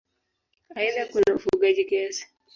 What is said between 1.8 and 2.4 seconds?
kiasi.